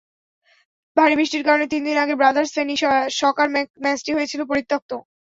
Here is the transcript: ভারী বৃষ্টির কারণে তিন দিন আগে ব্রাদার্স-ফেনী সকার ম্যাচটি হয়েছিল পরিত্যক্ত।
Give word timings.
ভারী 0.97 1.15
বৃষ্টির 1.15 1.43
কারণে 1.45 1.65
তিন 1.69 1.81
দিন 1.87 1.97
আগে 1.99 2.13
ব্রাদার্স-ফেনী 2.19 2.75
সকার 3.19 3.47
ম্যাচটি 3.83 4.11
হয়েছিল 4.13 4.41
পরিত্যক্ত। 4.51 4.91